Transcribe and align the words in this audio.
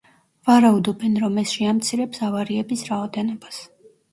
ვარაუდობენ, 0.47 1.17
რომ 1.25 1.37
ეს 1.43 1.53
შეამცირებს 1.59 2.25
ავარიების 2.29 2.85
რაოდენობას. 2.91 3.63